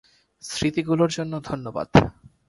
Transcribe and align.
স্মৃতি 0.43 0.81
গুলোর 0.83 1.09
জন্য 1.09 1.33
ধন্যবাদ। 1.41 1.89